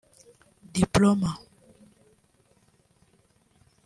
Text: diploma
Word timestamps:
diploma 0.77 1.29